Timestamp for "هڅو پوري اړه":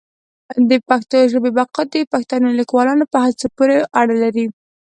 3.25-4.15